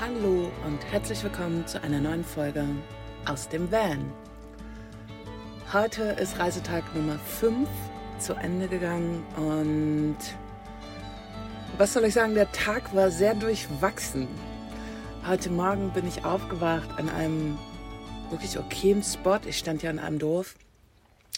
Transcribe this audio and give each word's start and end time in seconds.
Hallo 0.00 0.52
und 0.64 0.84
herzlich 0.92 1.24
willkommen 1.24 1.66
zu 1.66 1.82
einer 1.82 1.98
neuen 1.98 2.22
Folge 2.22 2.64
aus 3.24 3.48
dem 3.48 3.68
Van. 3.72 4.12
Heute 5.72 6.02
ist 6.20 6.38
Reisetag 6.38 6.84
Nummer 6.94 7.18
5 7.18 7.68
zu 8.20 8.34
Ende 8.34 8.68
gegangen 8.68 9.26
und 9.36 10.16
was 11.78 11.94
soll 11.94 12.04
ich 12.04 12.14
sagen, 12.14 12.36
der 12.36 12.52
Tag 12.52 12.94
war 12.94 13.10
sehr 13.10 13.34
durchwachsen. 13.34 14.28
Heute 15.26 15.50
Morgen 15.50 15.92
bin 15.92 16.06
ich 16.06 16.24
aufgewacht 16.24 16.90
an 16.96 17.08
einem 17.08 17.58
wirklich 18.30 18.56
okayen 18.56 19.02
Spot. 19.02 19.40
Ich 19.48 19.58
stand 19.58 19.82
ja 19.82 19.90
an 19.90 19.98
einem 19.98 20.20
Dorf. 20.20 20.54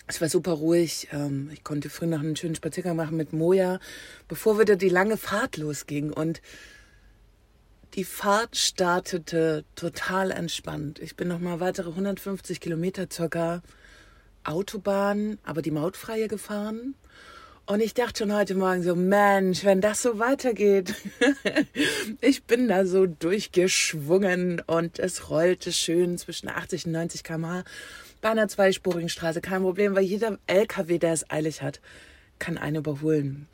Es 0.07 0.21
war 0.21 0.29
super 0.29 0.53
ruhig. 0.53 1.09
Ähm, 1.13 1.49
ich 1.51 1.65
konnte 1.65 1.89
früh 1.89 2.05
noch 2.05 2.21
einen 2.21 2.37
schönen 2.37 2.57
Spaziergang 2.57 2.95
machen 2.95 3.17
mit 3.17 3.33
Moja, 3.33 3.81
bevor 4.29 4.61
wieder 4.61 4.77
die 4.77 4.91
lange 4.91 5.17
Fahrt 5.17 5.57
losging. 5.57 6.13
Und 6.13 6.43
die 7.95 8.05
Fahrt 8.05 8.57
startete 8.57 9.65
total 9.75 10.31
entspannt. 10.31 10.99
Ich 11.01 11.17
bin 11.17 11.29
noch 11.29 11.41
mal 11.41 11.61
weitere 11.61 11.91
150 11.91 12.61
Kilometer 12.61 13.07
circa 13.11 13.63
Autobahn, 14.45 15.39
aber 15.45 15.63
die 15.63 15.71
mautfreie 15.71 16.29
gefahren. 16.29 16.95
Und 17.67 17.81
ich 17.81 17.95
dachte 17.95 18.25
schon 18.25 18.35
heute 18.35 18.55
Morgen 18.55 18.83
so, 18.83 18.97
Mensch, 18.97 19.65
wenn 19.65 19.81
das 19.81 20.03
so 20.03 20.19
weitergeht. 20.19 20.95
ich 22.21 22.45
bin 22.45 22.69
da 22.69 22.85
so 22.85 23.07
durchgeschwungen 23.07 24.61
und 24.67 24.99
es 24.99 25.31
rollte 25.31 25.73
schön 25.73 26.19
zwischen 26.19 26.49
80 26.49 26.87
und 26.87 26.93
90 26.93 27.23
km/h 27.23 27.65
bei 28.21 28.31
einer 28.31 28.49
zweispurigen 28.49 29.09
Straße. 29.09 29.41
Kein 29.41 29.63
Problem, 29.63 29.95
weil 29.95 30.03
jeder 30.03 30.39
LKW, 30.47 30.99
der 30.99 31.13
es 31.13 31.31
eilig 31.31 31.63
hat, 31.63 31.81
kann 32.39 32.59
einen 32.59 32.77
überholen. 32.77 33.47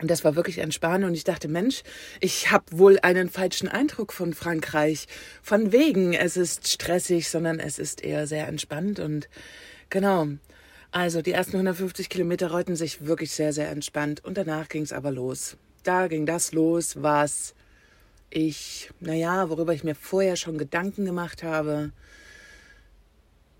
Und 0.00 0.10
das 0.10 0.24
war 0.24 0.34
wirklich 0.34 0.58
entspannt 0.58 1.04
und 1.04 1.14
ich 1.14 1.24
dachte, 1.24 1.48
Mensch, 1.48 1.82
ich 2.20 2.50
habe 2.50 2.64
wohl 2.72 2.98
einen 3.00 3.28
falschen 3.28 3.68
Eindruck 3.68 4.12
von 4.12 4.32
Frankreich. 4.32 5.06
Von 5.42 5.72
wegen, 5.72 6.14
es 6.14 6.36
ist 6.36 6.68
stressig, 6.68 7.28
sondern 7.28 7.60
es 7.60 7.78
ist 7.78 8.02
eher 8.02 8.26
sehr 8.26 8.48
entspannt 8.48 8.98
und 8.98 9.28
genau. 9.90 10.28
Also 10.92 11.22
die 11.22 11.32
ersten 11.32 11.54
150 11.54 12.08
Kilometer 12.08 12.50
rollten 12.50 12.74
sich 12.76 13.06
wirklich 13.06 13.30
sehr, 13.30 13.52
sehr 13.52 13.70
entspannt 13.70 14.24
und 14.24 14.36
danach 14.36 14.68
ging 14.68 14.82
es 14.82 14.92
aber 14.92 15.10
los. 15.10 15.56
Da 15.82 16.08
ging 16.08 16.26
das 16.26 16.52
los, 16.52 17.02
was 17.02 17.54
ich, 18.30 18.90
naja, 19.00 19.50
worüber 19.50 19.72
ich 19.72 19.84
mir 19.84 19.94
vorher 19.94 20.36
schon 20.36 20.58
Gedanken 20.58 21.04
gemacht 21.04 21.42
habe. 21.42 21.92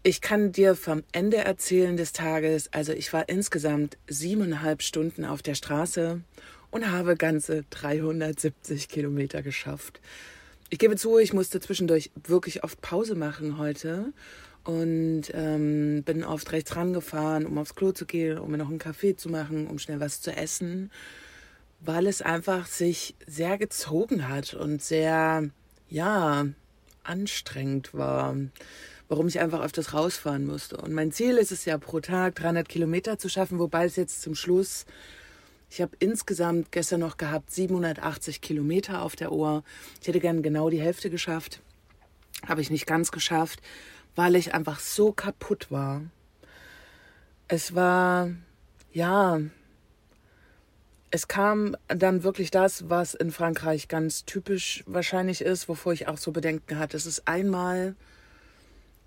Ich 0.03 0.23
kann 0.23 0.51
dir 0.51 0.77
vom 0.77 1.03
Ende 1.13 1.37
erzählen 1.37 1.95
des 1.95 2.15
Tages. 2.15 2.73
Also 2.73 2.93
ich 2.93 3.13
war 3.13 3.29
insgesamt 3.29 3.99
siebeneinhalb 4.09 4.81
Stunden 4.81 5.27
auf 5.27 5.43
der 5.43 5.55
Straße 5.55 6.23
und 6.71 6.91
habe 6.91 7.17
ganze 7.17 7.65
370 7.69 8.89
Kilometer 8.89 9.43
geschafft. 9.43 10.01
Ich 10.71 10.79
gebe 10.79 10.97
zu, 10.97 11.19
ich 11.19 11.35
musste 11.35 11.61
zwischendurch 11.61 12.11
wirklich 12.15 12.65
oft 12.65 12.81
Pause 12.81 13.15
machen 13.15 13.59
heute 13.59 14.15
und 14.65 15.25
ähm, 15.35 16.03
bin 16.03 16.25
oft 16.25 16.51
rechts 16.53 16.75
rangefahren, 16.77 17.45
um 17.45 17.59
aufs 17.59 17.75
Klo 17.75 17.93
zu 17.93 18.07
gehen, 18.07 18.39
um 18.39 18.51
mir 18.51 18.57
noch 18.57 18.71
einen 18.71 18.79
Kaffee 18.79 19.17
zu 19.17 19.29
machen, 19.29 19.67
um 19.67 19.79
schnell 19.79 20.01
was 20.01 20.23
zu 20.23 20.35
essen, 20.35 20.91
weil 21.81 22.07
es 22.07 22.23
einfach 22.23 22.67
sich 22.67 23.17
sehr 23.27 23.59
gezogen 23.59 24.31
hat 24.31 24.55
und 24.55 24.81
sehr, 24.81 25.51
ja, 25.91 26.47
anstrengend 27.03 27.93
war 27.93 28.35
warum 29.11 29.27
ich 29.27 29.41
einfach 29.41 29.61
öfters 29.61 29.93
rausfahren 29.93 30.47
musste. 30.47 30.77
Und 30.77 30.93
mein 30.93 31.11
Ziel 31.11 31.37
ist 31.37 31.51
es 31.51 31.65
ja 31.65 31.77
pro 31.79 31.99
Tag 31.99 32.37
300 32.37 32.69
Kilometer 32.69 33.19
zu 33.19 33.29
schaffen, 33.29 33.59
wobei 33.59 33.85
es 33.85 33.97
jetzt 33.97 34.23
zum 34.23 34.37
Schluss, 34.37 34.87
ich 35.69 35.83
habe 35.83 35.97
insgesamt 35.99 36.71
gestern 36.71 37.01
noch 37.01 37.17
gehabt 37.17 37.51
780 37.51 38.41
Kilometer 38.41 39.03
auf 39.03 39.17
der 39.17 39.33
Ohr. 39.33 39.65
Ich 40.01 40.07
hätte 40.07 40.21
gern 40.21 40.45
genau 40.45 40.71
die 40.71 40.81
Hälfte 40.81 41.11
geschafft, 41.11 41.61
habe 42.47 42.61
ich 42.61 42.71
nicht 42.71 42.87
ganz 42.87 43.11
geschafft, 43.11 43.61
weil 44.15 44.37
ich 44.37 44.55
einfach 44.55 44.79
so 44.79 45.11
kaputt 45.11 45.73
war. 45.73 46.03
Es 47.49 47.75
war, 47.75 48.31
ja, 48.93 49.41
es 51.11 51.27
kam 51.27 51.77
dann 51.89 52.23
wirklich 52.23 52.53
das, 52.53 52.89
was 52.89 53.15
in 53.15 53.33
Frankreich 53.33 53.89
ganz 53.89 54.25
typisch 54.25 54.85
wahrscheinlich 54.87 55.41
ist, 55.41 55.69
wovor 55.69 55.95
ich 55.95 56.07
auch 56.07 56.17
so 56.17 56.31
Bedenken 56.31 56.79
hatte. 56.79 56.97
Es 56.97 57.07
ist 57.07 57.27
einmal 57.27 57.97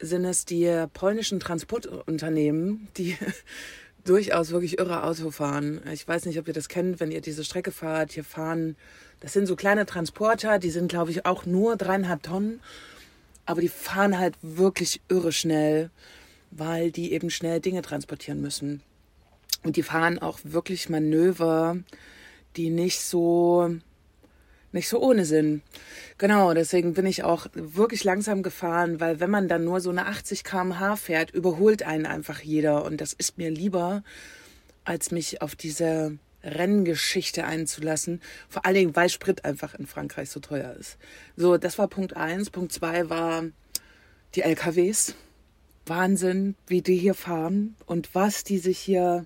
sind 0.03 0.25
es 0.25 0.45
die 0.45 0.85
polnischen 0.93 1.39
Transportunternehmen, 1.39 2.87
die 2.97 3.17
durchaus 4.05 4.51
wirklich 4.51 4.79
irre 4.79 5.03
Auto 5.03 5.31
fahren. 5.31 5.81
Ich 5.91 6.07
weiß 6.07 6.25
nicht, 6.25 6.37
ob 6.39 6.47
ihr 6.47 6.53
das 6.53 6.67
kennt, 6.67 6.99
wenn 6.99 7.11
ihr 7.11 7.21
diese 7.21 7.43
Strecke 7.43 7.71
fahrt. 7.71 8.11
Hier 8.11 8.23
fahren, 8.23 8.75
das 9.21 9.33
sind 9.33 9.47
so 9.47 9.55
kleine 9.55 9.85
Transporter, 9.85 10.59
die 10.59 10.71
sind, 10.71 10.89
glaube 10.89 11.11
ich, 11.11 11.25
auch 11.25 11.45
nur 11.45 11.77
dreieinhalb 11.77 12.23
Tonnen. 12.23 12.59
Aber 13.45 13.61
die 13.61 13.69
fahren 13.69 14.17
halt 14.17 14.35
wirklich 14.41 15.01
irre 15.09 15.31
schnell, 15.31 15.89
weil 16.51 16.91
die 16.91 17.13
eben 17.13 17.29
schnell 17.29 17.59
Dinge 17.59 17.81
transportieren 17.81 18.41
müssen. 18.41 18.81
Und 19.63 19.77
die 19.77 19.83
fahren 19.83 20.19
auch 20.19 20.39
wirklich 20.43 20.89
Manöver, 20.89 21.77
die 22.57 22.69
nicht 22.69 22.99
so 22.99 23.73
nicht 24.73 24.89
so 24.89 24.99
ohne 25.01 25.25
Sinn. 25.25 25.61
Genau, 26.17 26.53
deswegen 26.53 26.93
bin 26.93 27.05
ich 27.05 27.23
auch 27.23 27.47
wirklich 27.53 28.03
langsam 28.03 28.43
gefahren, 28.43 28.99
weil 28.99 29.19
wenn 29.19 29.29
man 29.29 29.47
dann 29.47 29.63
nur 29.63 29.79
so 29.79 29.89
eine 29.89 30.07
80 30.07 30.43
km/h 30.43 30.95
fährt, 30.95 31.31
überholt 31.31 31.83
einen 31.83 32.05
einfach 32.05 32.41
jeder. 32.41 32.83
Und 32.83 32.99
das 32.99 33.13
ist 33.13 33.37
mir 33.37 33.49
lieber, 33.49 34.03
als 34.83 35.11
mich 35.11 35.41
auf 35.41 35.55
diese 35.55 36.17
Renngeschichte 36.43 37.45
einzulassen. 37.45 38.21
Vor 38.49 38.65
allen 38.65 38.75
Dingen, 38.75 38.95
weil 38.95 39.09
Sprit 39.09 39.45
einfach 39.45 39.75
in 39.75 39.87
Frankreich 39.87 40.29
so 40.29 40.39
teuer 40.39 40.75
ist. 40.77 40.97
So, 41.37 41.57
das 41.57 41.77
war 41.77 41.87
Punkt 41.87 42.17
eins. 42.17 42.49
Punkt 42.49 42.73
zwei 42.73 43.09
war 43.09 43.45
die 44.35 44.41
LKWs. 44.41 45.15
Wahnsinn, 45.85 46.55
wie 46.67 46.81
die 46.81 46.95
hier 46.95 47.13
fahren 47.13 47.75
und 47.85 48.15
was 48.15 48.43
die 48.43 48.57
sich 48.57 48.79
hier 48.79 49.25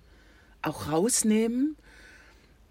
auch 0.62 0.92
rausnehmen 0.92 1.78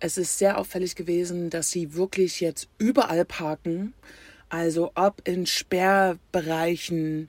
es 0.00 0.18
ist 0.18 0.38
sehr 0.38 0.58
auffällig 0.58 0.94
gewesen, 0.94 1.50
dass 1.50 1.70
sie 1.70 1.94
wirklich 1.94 2.40
jetzt 2.40 2.68
überall 2.78 3.24
parken. 3.24 3.94
Also 4.48 4.92
ob 4.94 5.26
in 5.26 5.46
Sperrbereichen, 5.46 7.28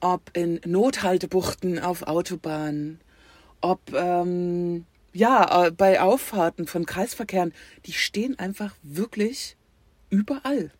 ob 0.00 0.36
in 0.36 0.60
Nothaltebuchten 0.64 1.78
auf 1.78 2.02
Autobahnen, 2.04 3.00
ob 3.60 3.80
ähm, 3.94 4.86
ja 5.12 5.66
äh, 5.66 5.70
bei 5.70 6.00
Auffahrten 6.00 6.66
von 6.66 6.86
Kreisverkehren, 6.86 7.52
die 7.86 7.92
stehen 7.92 8.38
einfach 8.38 8.74
wirklich 8.82 9.56
überall. 10.08 10.70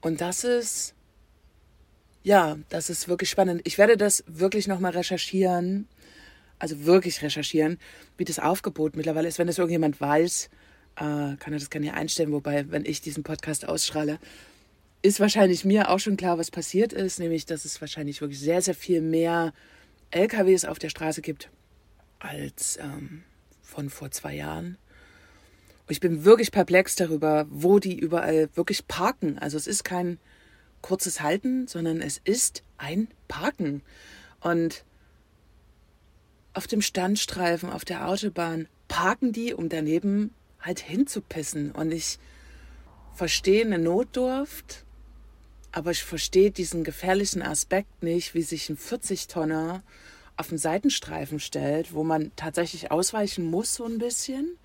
Und 0.00 0.20
das 0.20 0.44
ist 0.44 0.94
ja, 2.24 2.56
das 2.68 2.88
ist 2.88 3.08
wirklich 3.08 3.30
spannend. 3.30 3.62
Ich 3.64 3.78
werde 3.78 3.96
das 3.96 4.22
wirklich 4.28 4.68
nochmal 4.68 4.92
recherchieren 4.92 5.88
also 6.62 6.86
wirklich 6.86 7.20
recherchieren, 7.22 7.76
wie 8.16 8.24
das 8.24 8.38
Aufgebot 8.38 8.94
mittlerweile 8.94 9.26
ist. 9.26 9.40
Wenn 9.40 9.48
das 9.48 9.58
irgendjemand 9.58 10.00
weiß, 10.00 10.48
äh, 10.94 11.00
kann 11.00 11.52
er 11.52 11.58
das 11.58 11.70
gerne 11.70 11.92
einstellen. 11.92 12.30
Wobei, 12.30 12.70
wenn 12.70 12.84
ich 12.84 13.00
diesen 13.00 13.24
Podcast 13.24 13.68
ausstrahle, 13.68 14.20
ist 15.02 15.18
wahrscheinlich 15.18 15.64
mir 15.64 15.90
auch 15.90 15.98
schon 15.98 16.16
klar, 16.16 16.38
was 16.38 16.52
passiert 16.52 16.92
ist. 16.92 17.18
Nämlich, 17.18 17.46
dass 17.46 17.64
es 17.64 17.80
wahrscheinlich 17.80 18.20
wirklich 18.20 18.38
sehr, 18.38 18.62
sehr 18.62 18.76
viel 18.76 19.00
mehr 19.00 19.52
LKWs 20.12 20.64
auf 20.64 20.78
der 20.78 20.88
Straße 20.88 21.20
gibt 21.20 21.50
als 22.20 22.76
ähm, 22.76 23.24
von 23.60 23.90
vor 23.90 24.12
zwei 24.12 24.36
Jahren. 24.36 24.78
Und 25.88 25.90
ich 25.90 25.98
bin 25.98 26.24
wirklich 26.24 26.52
perplex 26.52 26.94
darüber, 26.94 27.44
wo 27.50 27.80
die 27.80 27.98
überall 27.98 28.48
wirklich 28.54 28.86
parken. 28.86 29.36
Also 29.40 29.56
es 29.56 29.66
ist 29.66 29.82
kein 29.82 30.20
kurzes 30.80 31.22
Halten, 31.22 31.66
sondern 31.66 32.00
es 32.00 32.20
ist 32.22 32.62
ein 32.78 33.08
Parken. 33.26 33.82
Und 34.38 34.84
auf 36.54 36.66
dem 36.66 36.82
Standstreifen, 36.82 37.70
auf 37.70 37.84
der 37.84 38.08
Autobahn, 38.08 38.68
parken 38.88 39.32
die, 39.32 39.54
um 39.54 39.68
daneben 39.68 40.34
halt 40.60 40.80
hinzupissen. 40.80 41.72
Und 41.72 41.92
ich 41.92 42.18
verstehe 43.14 43.64
eine 43.64 43.78
Notdurft, 43.78 44.84
aber 45.72 45.90
ich 45.90 46.04
verstehe 46.04 46.50
diesen 46.50 46.84
gefährlichen 46.84 47.42
Aspekt 47.42 48.02
nicht, 48.02 48.34
wie 48.34 48.42
sich 48.42 48.68
ein 48.68 48.76
40-Tonner 48.76 49.82
auf 50.36 50.48
den 50.48 50.58
Seitenstreifen 50.58 51.40
stellt, 51.40 51.94
wo 51.94 52.04
man 52.04 52.32
tatsächlich 52.36 52.90
ausweichen 52.90 53.50
muss 53.50 53.74
so 53.74 53.84
ein 53.84 53.98
bisschen. 53.98 54.58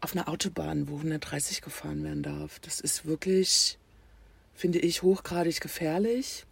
Auf 0.00 0.14
einer 0.14 0.28
Autobahn, 0.28 0.88
wo 0.88 0.96
130 0.96 1.62
gefahren 1.62 2.04
werden 2.04 2.22
darf. 2.22 2.58
Das 2.60 2.80
ist 2.80 3.06
wirklich, 3.06 3.78
finde 4.54 4.78
ich, 4.78 5.02
hochgradig 5.02 5.60
gefährlich. 5.60 6.45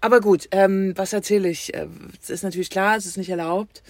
Aber 0.00 0.20
gut, 0.20 0.48
ähm, 0.50 0.92
was 0.96 1.12
erzähle 1.12 1.48
ich? 1.48 1.74
Äh, 1.74 1.86
es 2.22 2.30
ist 2.30 2.42
natürlich 2.42 2.70
klar, 2.70 2.96
es 2.96 3.06
ist 3.06 3.16
nicht 3.16 3.30
erlaubt. 3.30 3.82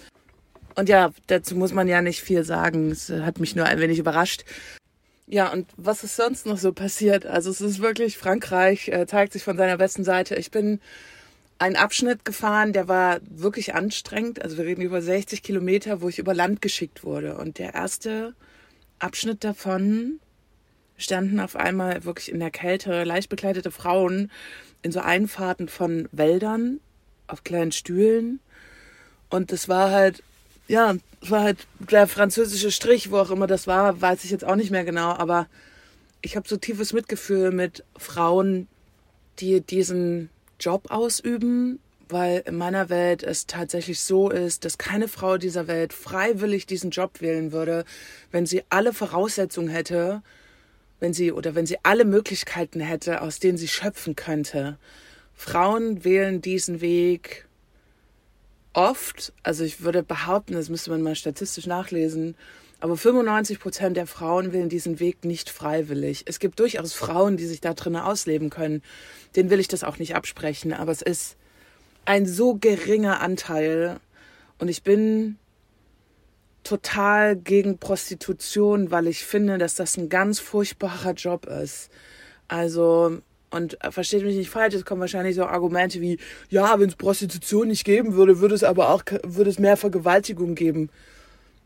Und 0.75 0.89
ja, 0.89 1.11
dazu 1.27 1.55
muss 1.55 1.73
man 1.73 1.87
ja 1.87 2.01
nicht 2.01 2.21
viel 2.21 2.43
sagen. 2.43 2.91
Es 2.91 3.09
hat 3.09 3.39
mich 3.39 3.55
nur 3.55 3.65
ein 3.65 3.79
wenig 3.79 3.99
überrascht. 3.99 4.45
Ja, 5.27 5.51
und 5.51 5.67
was 5.77 6.03
ist 6.03 6.15
sonst 6.15 6.45
noch 6.45 6.57
so 6.57 6.73
passiert? 6.73 7.25
Also 7.25 7.49
es 7.49 7.61
ist 7.61 7.79
wirklich, 7.79 8.17
Frankreich 8.17 8.89
äh, 8.89 9.05
zeigt 9.07 9.33
sich 9.33 9.43
von 9.43 9.57
seiner 9.57 9.77
besten 9.77 10.03
Seite. 10.03 10.35
Ich 10.35 10.51
bin 10.51 10.81
einen 11.57 11.75
Abschnitt 11.75 12.25
gefahren, 12.25 12.73
der 12.73 12.87
war 12.87 13.19
wirklich 13.29 13.75
anstrengend. 13.75 14.41
Also 14.41 14.57
wir 14.57 14.65
reden 14.65 14.81
über 14.81 15.01
60 15.01 15.43
Kilometer, 15.43 16.01
wo 16.01 16.09
ich 16.09 16.19
über 16.19 16.33
Land 16.33 16.61
geschickt 16.61 17.03
wurde. 17.03 17.37
Und 17.37 17.59
der 17.59 17.75
erste 17.75 18.33
Abschnitt 18.99 19.43
davon 19.43 20.19
standen 21.01 21.39
auf 21.39 21.55
einmal 21.55 22.03
wirklich 22.03 22.31
in 22.31 22.39
der 22.39 22.51
Kälte 22.51 23.03
leicht 23.03 23.29
bekleidete 23.29 23.71
Frauen 23.71 24.31
in 24.81 24.91
so 24.91 24.99
Einfahrten 24.99 25.67
von 25.67 26.07
Wäldern 26.11 26.79
auf 27.27 27.43
kleinen 27.43 27.71
Stühlen. 27.71 28.39
Und 29.29 29.51
das 29.51 29.69
war 29.69 29.91
halt, 29.91 30.23
ja, 30.67 30.95
das 31.21 31.31
war 31.31 31.41
halt 31.41 31.67
der 31.79 32.07
französische 32.07 32.71
Strich, 32.71 33.11
wo 33.11 33.17
auch 33.17 33.31
immer 33.31 33.47
das 33.47 33.67
war, 33.67 34.01
weiß 34.01 34.23
ich 34.23 34.31
jetzt 34.31 34.45
auch 34.45 34.55
nicht 34.55 34.71
mehr 34.71 34.83
genau, 34.83 35.11
aber 35.11 35.47
ich 36.21 36.35
habe 36.35 36.47
so 36.47 36.57
tiefes 36.57 36.93
Mitgefühl 36.93 37.51
mit 37.51 37.83
Frauen, 37.97 38.67
die 39.39 39.61
diesen 39.61 40.29
Job 40.59 40.91
ausüben, 40.91 41.79
weil 42.09 42.43
in 42.45 42.57
meiner 42.57 42.89
Welt 42.89 43.23
es 43.23 43.47
tatsächlich 43.47 43.99
so 44.01 44.29
ist, 44.29 44.65
dass 44.65 44.77
keine 44.77 45.07
Frau 45.07 45.37
dieser 45.37 45.67
Welt 45.67 45.93
freiwillig 45.93 46.65
diesen 46.65 46.91
Job 46.91 47.21
wählen 47.21 47.51
würde, 47.51 47.85
wenn 48.31 48.45
sie 48.45 48.63
alle 48.69 48.93
Voraussetzungen 48.93 49.69
hätte, 49.69 50.21
wenn 51.01 51.13
sie 51.13 51.33
oder 51.33 51.55
wenn 51.55 51.65
sie 51.65 51.77
alle 51.83 52.05
Möglichkeiten 52.05 52.79
hätte, 52.79 53.21
aus 53.21 53.39
denen 53.39 53.57
sie 53.57 53.67
schöpfen 53.67 54.15
könnte. 54.15 54.77
Frauen 55.33 56.05
wählen 56.05 56.41
diesen 56.41 56.79
Weg 56.79 57.47
oft, 58.73 59.33
also 59.43 59.65
ich 59.65 59.81
würde 59.81 60.03
behaupten, 60.03 60.53
das 60.53 60.69
müsste 60.69 60.91
man 60.91 61.01
mal 61.01 61.15
statistisch 61.15 61.65
nachlesen, 61.65 62.35
aber 62.79 62.95
95 62.95 63.59
Prozent 63.59 63.97
der 63.97 64.07
Frauen 64.07 64.53
wählen 64.53 64.69
diesen 64.69 64.99
Weg 64.99 65.25
nicht 65.25 65.49
freiwillig. 65.49 66.23
Es 66.25 66.39
gibt 66.39 66.59
durchaus 66.59 66.93
Frauen, 66.93 67.35
die 67.35 67.45
sich 67.45 67.61
da 67.61 67.73
drinnen 67.73 68.01
ausleben 68.01 68.49
können. 68.49 68.81
Den 69.35 69.49
will 69.49 69.59
ich 69.59 69.67
das 69.67 69.83
auch 69.83 69.99
nicht 69.99 70.15
absprechen, 70.15 70.73
aber 70.73 70.91
es 70.91 71.01
ist 71.01 71.35
ein 72.05 72.25
so 72.25 72.55
geringer 72.55 73.21
Anteil. 73.21 73.99
Und 74.57 74.67
ich 74.67 74.81
bin 74.81 75.37
total 76.63 77.35
gegen 77.35 77.77
Prostitution, 77.77 78.91
weil 78.91 79.07
ich 79.07 79.25
finde, 79.25 79.57
dass 79.57 79.75
das 79.75 79.97
ein 79.97 80.09
ganz 80.09 80.39
furchtbarer 80.39 81.13
Job 81.13 81.45
ist. 81.45 81.89
Also, 82.47 83.19
und 83.49 83.83
äh, 83.83 83.91
versteht 83.91 84.23
mich 84.23 84.35
nicht 84.35 84.49
falsch, 84.49 84.75
es 84.75 84.85
kommen 84.85 85.01
wahrscheinlich 85.01 85.35
so 85.35 85.45
Argumente 85.45 86.01
wie, 86.01 86.17
ja, 86.49 86.79
wenn 86.79 86.89
es 86.89 86.95
Prostitution 86.95 87.67
nicht 87.67 87.83
geben 87.85 88.13
würde, 88.13 88.39
würde 88.39 88.55
es 88.55 88.63
aber 88.63 88.89
auch, 88.89 89.03
würde 89.23 89.49
es 89.49 89.59
mehr 89.59 89.77
Vergewaltigung 89.77 90.55
geben. 90.55 90.89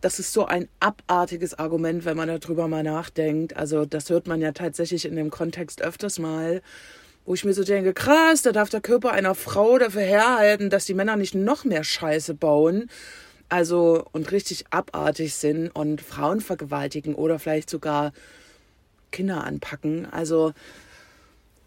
Das 0.02 0.20
ist 0.20 0.34
so 0.34 0.46
ein 0.46 0.68
abartiges 0.80 1.58
Argument, 1.58 2.06
wenn 2.06 2.18
man 2.18 2.28
darüber 2.28 2.68
mal 2.68 2.84
nachdenkt. 2.84 3.56
Also, 3.56 3.86
das 3.86 4.10
hört 4.10 4.28
man 4.28 4.42
ja 4.42 4.52
tatsächlich 4.52 5.06
in 5.06 5.16
dem 5.16 5.30
Kontext 5.30 5.82
öfters 5.82 6.20
mal 6.20 6.62
wo 7.26 7.34
ich 7.34 7.44
mir 7.44 7.54
so 7.54 7.64
denke, 7.64 7.94
krass, 7.94 8.44
da 8.44 8.52
darf 8.52 8.70
der 8.70 8.82
Körper 8.82 9.12
einer 9.12 9.34
Frau 9.34 9.80
dafür 9.80 10.04
herhalten, 10.04 10.70
dass 10.70 10.86
die 10.86 10.94
Männer 10.94 11.16
nicht 11.16 11.34
noch 11.34 11.66
mehr 11.66 11.84
Scheiße 11.84 12.36
bauen 12.36 12.88
also 13.50 14.06
und 14.12 14.32
richtig 14.32 14.66
abartig 14.70 15.36
sind 15.36 15.70
und 15.70 16.02
Frauen 16.02 16.42
vergewaltigen 16.42 17.16
oder 17.16 17.40
vielleicht 17.40 17.70
sogar 17.70 18.12
Kinder 19.12 19.44
anpacken. 19.44 20.08
Also 20.12 20.54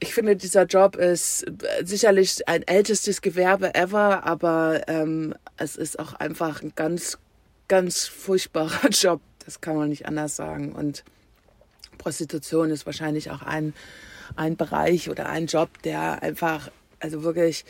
ich 0.00 0.14
finde, 0.14 0.36
dieser 0.36 0.64
Job 0.64 0.96
ist 0.96 1.44
sicherlich 1.82 2.46
ein 2.46 2.62
ältestes 2.62 3.20
Gewerbe 3.20 3.74
ever, 3.74 4.24
aber 4.24 4.82
ähm, 4.86 5.34
es 5.56 5.76
ist 5.76 5.98
auch 5.98 6.14
einfach 6.14 6.62
ein 6.62 6.72
ganz, 6.76 7.18
ganz 7.66 8.06
furchtbarer 8.06 8.88
Job. 8.90 9.20
Das 9.44 9.60
kann 9.60 9.76
man 9.76 9.88
nicht 9.88 10.06
anders 10.06 10.36
sagen. 10.36 10.72
Und 10.72 11.04
Prostitution 11.96 12.70
ist 12.70 12.86
wahrscheinlich 12.86 13.30
auch 13.30 13.42
ein, 13.42 13.74
ein 14.36 14.56
Bereich 14.56 15.10
oder 15.10 15.28
ein 15.28 15.46
Job, 15.46 15.70
der 15.82 16.22
einfach, 16.22 16.70
also 17.00 17.24
wirklich 17.24 17.64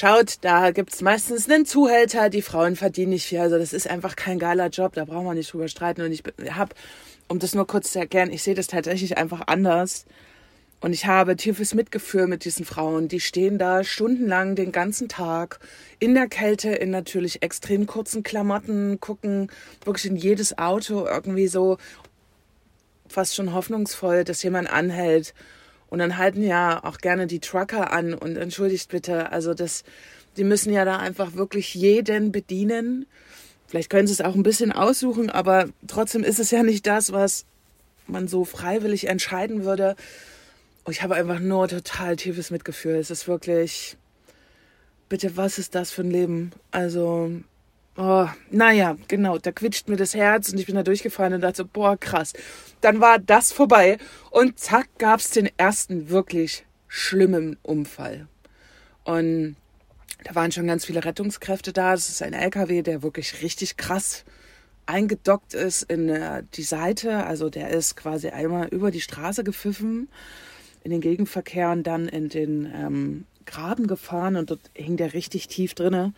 Schaut, 0.00 0.36
da 0.42 0.70
gibt's 0.70 1.02
meistens 1.02 1.50
einen 1.50 1.66
Zuhälter, 1.66 2.30
die 2.30 2.40
Frauen 2.40 2.76
verdienen 2.76 3.10
nicht 3.10 3.26
viel. 3.26 3.40
Also 3.40 3.58
das 3.58 3.72
ist 3.72 3.90
einfach 3.90 4.14
kein 4.14 4.38
geiler 4.38 4.68
Job, 4.68 4.92
da 4.92 5.04
brauchen 5.04 5.26
wir 5.26 5.34
nicht 5.34 5.52
drüber 5.52 5.66
streiten. 5.66 6.02
Und 6.02 6.12
ich 6.12 6.22
habe, 6.52 6.72
um 7.26 7.40
das 7.40 7.56
nur 7.56 7.66
kurz 7.66 7.90
zu 7.90 7.98
erklären, 7.98 8.30
ich 8.30 8.44
sehe 8.44 8.54
das 8.54 8.68
tatsächlich 8.68 9.18
einfach 9.18 9.48
anders. 9.48 10.06
Und 10.80 10.92
ich 10.92 11.06
habe 11.06 11.34
tiefes 11.34 11.74
Mitgefühl 11.74 12.28
mit 12.28 12.44
diesen 12.44 12.64
Frauen. 12.64 13.08
Die 13.08 13.18
stehen 13.18 13.58
da 13.58 13.82
stundenlang 13.82 14.54
den 14.54 14.70
ganzen 14.70 15.08
Tag 15.08 15.58
in 15.98 16.14
der 16.14 16.28
Kälte, 16.28 16.68
in 16.70 16.90
natürlich 16.90 17.42
extrem 17.42 17.86
kurzen 17.86 18.22
Klamotten, 18.22 19.00
gucken 19.00 19.50
wirklich 19.84 20.06
in 20.06 20.14
jedes 20.14 20.58
Auto 20.58 21.08
irgendwie 21.08 21.48
so 21.48 21.76
fast 23.08 23.34
schon 23.34 23.52
hoffnungsvoll, 23.52 24.22
dass 24.22 24.44
jemand 24.44 24.70
anhält 24.70 25.34
und 25.90 25.98
dann 25.98 26.18
halten 26.18 26.42
ja 26.42 26.82
auch 26.84 26.98
gerne 26.98 27.26
die 27.26 27.40
Trucker 27.40 27.92
an 27.92 28.14
und 28.14 28.36
entschuldigt 28.36 28.90
bitte, 28.90 29.32
also 29.32 29.54
das, 29.54 29.84
die 30.36 30.44
müssen 30.44 30.72
ja 30.72 30.84
da 30.84 30.98
einfach 30.98 31.34
wirklich 31.34 31.74
jeden 31.74 32.32
bedienen. 32.32 33.06
Vielleicht 33.66 33.90
können 33.90 34.06
sie 34.06 34.12
es 34.12 34.20
auch 34.20 34.34
ein 34.34 34.42
bisschen 34.42 34.72
aussuchen, 34.72 35.30
aber 35.30 35.68
trotzdem 35.86 36.24
ist 36.24 36.38
es 36.38 36.50
ja 36.50 36.62
nicht 36.62 36.86
das, 36.86 37.12
was 37.12 37.44
man 38.06 38.28
so 38.28 38.44
freiwillig 38.44 39.08
entscheiden 39.08 39.64
würde. 39.64 39.96
Und 40.84 40.92
ich 40.92 41.02
habe 41.02 41.16
einfach 41.16 41.38
nur 41.38 41.68
total 41.68 42.16
tiefes 42.16 42.50
Mitgefühl. 42.50 42.94
Es 42.96 43.10
ist 43.10 43.28
wirklich, 43.28 43.96
bitte, 45.08 45.36
was 45.36 45.58
ist 45.58 45.74
das 45.74 45.90
für 45.90 46.02
ein 46.02 46.10
Leben? 46.10 46.52
Also, 46.70 47.30
Oh, 48.00 48.28
naja, 48.52 48.96
genau, 49.08 49.38
da 49.38 49.50
quitscht 49.50 49.88
mir 49.88 49.96
das 49.96 50.14
Herz 50.14 50.52
und 50.52 50.60
ich 50.60 50.66
bin 50.66 50.76
da 50.76 50.84
durchgefallen 50.84 51.34
und 51.34 51.40
dachte, 51.40 51.64
boah, 51.64 51.96
krass. 51.96 52.32
Dann 52.80 53.00
war 53.00 53.18
das 53.18 53.52
vorbei 53.52 53.98
und 54.30 54.58
zack, 54.58 54.88
gab 54.98 55.20
es 55.20 55.30
den 55.30 55.50
ersten 55.56 56.10
wirklich 56.10 56.64
schlimmen 56.86 57.56
Unfall. 57.62 58.28
Und 59.04 59.56
da 60.24 60.34
waren 60.34 60.52
schon 60.52 60.66
ganz 60.66 60.84
viele 60.84 61.04
Rettungskräfte 61.04 61.72
da. 61.72 61.92
Das 61.92 62.08
ist 62.08 62.22
ein 62.22 62.32
LKW, 62.32 62.82
der 62.82 63.02
wirklich 63.02 63.42
richtig 63.42 63.76
krass 63.76 64.24
eingedockt 64.86 65.54
ist 65.54 65.82
in 65.82 66.08
äh, 66.08 66.42
die 66.54 66.62
Seite. 66.62 67.24
Also 67.24 67.50
der 67.50 67.70
ist 67.70 67.96
quasi 67.96 68.28
einmal 68.28 68.68
über 68.68 68.90
die 68.90 69.00
Straße 69.00 69.44
gepfiffen 69.44 70.08
in 70.82 70.90
den 70.90 71.00
Gegenverkehr 71.00 71.70
und 71.70 71.82
dann 71.84 72.08
in 72.08 72.28
den 72.28 72.72
ähm, 72.74 73.24
Graben 73.44 73.86
gefahren 73.86 74.36
und 74.36 74.50
dort 74.50 74.60
hing 74.74 74.96
der 74.96 75.14
richtig 75.14 75.48
tief 75.48 75.74
drinne. 75.74 76.12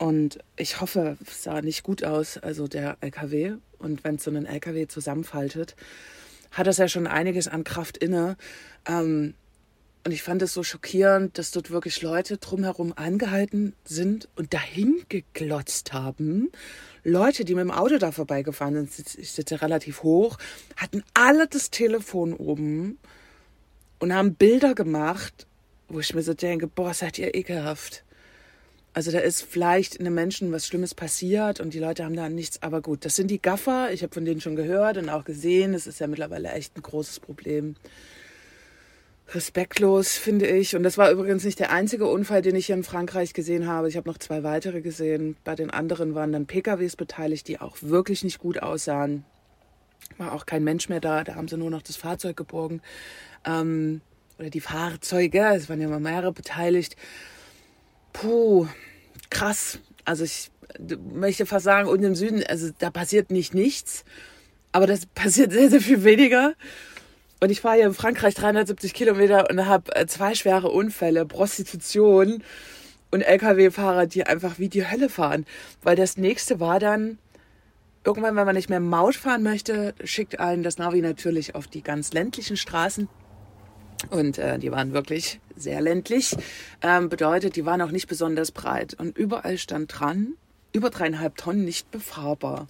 Und 0.00 0.38
ich 0.56 0.80
hoffe, 0.80 1.18
es 1.26 1.42
sah 1.42 1.60
nicht 1.60 1.82
gut 1.82 2.04
aus, 2.04 2.38
also 2.38 2.66
der 2.66 2.96
LKW. 3.02 3.56
Und 3.78 4.02
wenn 4.02 4.16
so 4.16 4.30
ein 4.30 4.46
LKW 4.46 4.86
zusammenfaltet, 4.86 5.76
hat 6.52 6.66
das 6.66 6.78
ja 6.78 6.88
schon 6.88 7.06
einiges 7.06 7.48
an 7.48 7.64
Kraft 7.64 7.98
inne. 7.98 8.38
Ähm, 8.86 9.34
und 10.02 10.12
ich 10.12 10.22
fand 10.22 10.40
es 10.40 10.54
so 10.54 10.62
schockierend, 10.62 11.36
dass 11.36 11.50
dort 11.50 11.70
wirklich 11.70 12.00
Leute 12.00 12.38
drumherum 12.38 12.94
angehalten 12.96 13.74
sind 13.84 14.30
und 14.36 14.54
dahin 14.54 15.02
geglotzt 15.10 15.92
haben. 15.92 16.50
Leute, 17.04 17.44
die 17.44 17.54
mit 17.54 17.64
dem 17.64 17.70
Auto 17.70 17.98
da 17.98 18.10
vorbeigefahren 18.10 18.86
sind, 18.86 19.18
ich 19.18 19.32
sitze 19.32 19.60
relativ 19.60 20.02
hoch, 20.02 20.38
hatten 20.78 21.04
alle 21.12 21.46
das 21.46 21.68
Telefon 21.68 22.32
oben 22.32 22.96
und 23.98 24.14
haben 24.14 24.34
Bilder 24.34 24.74
gemacht, 24.74 25.46
wo 25.88 26.00
ich 26.00 26.14
mir 26.14 26.22
so 26.22 26.32
denke, 26.32 26.68
boah, 26.68 26.94
seid 26.94 27.18
ihr 27.18 27.34
ekelhaft. 27.34 28.02
Also 28.92 29.12
da 29.12 29.20
ist 29.20 29.42
vielleicht 29.42 30.00
einem 30.00 30.14
Menschen 30.14 30.50
was 30.50 30.66
Schlimmes 30.66 30.94
passiert 30.94 31.60
und 31.60 31.74
die 31.74 31.78
Leute 31.78 32.04
haben 32.04 32.16
da 32.16 32.28
nichts. 32.28 32.62
Aber 32.62 32.80
gut, 32.80 33.04
das 33.04 33.14
sind 33.14 33.30
die 33.30 33.40
Gaffer. 33.40 33.92
Ich 33.92 34.02
habe 34.02 34.12
von 34.12 34.24
denen 34.24 34.40
schon 34.40 34.56
gehört 34.56 34.96
und 34.96 35.08
auch 35.08 35.24
gesehen. 35.24 35.72
Das 35.74 35.86
ist 35.86 36.00
ja 36.00 36.08
mittlerweile 36.08 36.50
echt 36.50 36.76
ein 36.76 36.82
großes 36.82 37.20
Problem. 37.20 37.76
Respektlos, 39.28 40.14
finde 40.14 40.48
ich. 40.48 40.74
Und 40.74 40.82
das 40.82 40.98
war 40.98 41.12
übrigens 41.12 41.44
nicht 41.44 41.60
der 41.60 41.70
einzige 41.70 42.06
Unfall, 42.06 42.42
den 42.42 42.56
ich 42.56 42.66
hier 42.66 42.74
in 42.74 42.82
Frankreich 42.82 43.32
gesehen 43.32 43.68
habe. 43.68 43.88
Ich 43.88 43.96
habe 43.96 44.08
noch 44.08 44.18
zwei 44.18 44.42
weitere 44.42 44.80
gesehen. 44.80 45.36
Bei 45.44 45.54
den 45.54 45.70
anderen 45.70 46.16
waren 46.16 46.32
dann 46.32 46.46
PKWs 46.46 46.96
beteiligt, 46.96 47.46
die 47.46 47.60
auch 47.60 47.76
wirklich 47.80 48.24
nicht 48.24 48.40
gut 48.40 48.60
aussahen. 48.60 49.24
War 50.18 50.32
auch 50.32 50.46
kein 50.46 50.64
Mensch 50.64 50.88
mehr 50.88 51.00
da. 51.00 51.22
Da 51.22 51.36
haben 51.36 51.46
sie 51.46 51.56
nur 51.56 51.70
noch 51.70 51.82
das 51.82 51.94
Fahrzeug 51.94 52.36
geborgen. 52.36 52.82
Ähm, 53.46 54.00
oder 54.40 54.50
die 54.50 54.60
Fahrzeuge. 54.60 55.52
Es 55.54 55.68
waren 55.68 55.80
ja 55.80 55.86
mal 55.86 56.00
mehrere 56.00 56.32
beteiligt. 56.32 56.96
Puh, 58.12 58.66
krass. 59.30 59.78
Also 60.04 60.24
ich 60.24 60.50
möchte 61.12 61.46
fast 61.46 61.64
sagen, 61.64 61.88
unten 61.88 62.04
im 62.04 62.14
Süden, 62.14 62.42
also 62.44 62.70
da 62.78 62.90
passiert 62.90 63.30
nicht 63.30 63.54
nichts, 63.54 64.04
aber 64.72 64.86
das 64.86 65.06
passiert 65.14 65.52
sehr, 65.52 65.70
sehr 65.70 65.80
viel 65.80 66.04
weniger. 66.04 66.54
Und 67.40 67.50
ich 67.50 67.62
fahre 67.62 67.76
hier 67.76 67.86
in 67.86 67.94
Frankreich 67.94 68.34
370 68.34 68.92
Kilometer 68.92 69.48
und 69.48 69.64
habe 69.66 69.94
äh, 69.96 70.06
zwei 70.06 70.34
schwere 70.34 70.68
Unfälle, 70.68 71.24
Prostitution 71.24 72.42
und 73.10 73.22
Lkw-Fahrer, 73.22 74.06
die 74.06 74.26
einfach 74.26 74.58
wie 74.58 74.68
die 74.68 74.86
Hölle 74.86 75.08
fahren. 75.08 75.46
Weil 75.82 75.96
das 75.96 76.18
nächste 76.18 76.60
war 76.60 76.78
dann, 76.78 77.18
irgendwann, 78.04 78.36
wenn 78.36 78.44
man 78.44 78.54
nicht 78.54 78.68
mehr 78.68 78.80
Maut 78.80 79.16
fahren 79.16 79.42
möchte, 79.42 79.94
schickt 80.04 80.38
einen 80.38 80.62
das 80.62 80.76
Navi 80.76 81.00
natürlich 81.00 81.54
auf 81.54 81.66
die 81.66 81.82
ganz 81.82 82.12
ländlichen 82.12 82.58
Straßen. 82.58 83.08
Und 84.08 84.38
äh, 84.38 84.58
die 84.58 84.72
waren 84.72 84.92
wirklich 84.92 85.40
sehr 85.56 85.80
ländlich. 85.80 86.34
Ähm, 86.82 87.08
bedeutet, 87.08 87.56
die 87.56 87.66
waren 87.66 87.82
auch 87.82 87.90
nicht 87.90 88.08
besonders 88.08 88.50
breit. 88.50 88.94
Und 88.94 89.18
überall 89.18 89.58
stand 89.58 89.98
dran, 89.98 90.34
über 90.72 90.90
dreieinhalb 90.90 91.36
Tonnen 91.36 91.64
nicht 91.64 91.90
befahrbar. 91.90 92.66